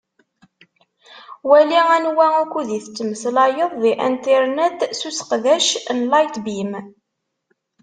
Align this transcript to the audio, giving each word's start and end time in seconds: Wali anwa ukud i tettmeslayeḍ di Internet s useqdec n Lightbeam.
Wali 1.49 1.77
anwa 1.95 2.25
ukud 2.43 2.69
i 2.77 2.79
tettmeslayeḍ 2.83 3.71
di 3.81 3.91
Internet 4.09 4.79
s 4.97 5.01
useqdec 5.09 5.67
n 5.97 5.99
Lightbeam. 6.11 6.71